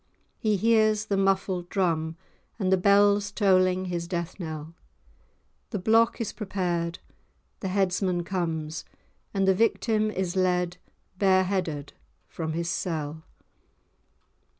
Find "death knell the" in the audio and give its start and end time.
4.07-5.77